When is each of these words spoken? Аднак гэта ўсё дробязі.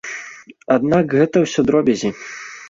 Аднак 0.75 1.13
гэта 1.19 1.45
ўсё 1.45 1.61
дробязі. 1.69 2.09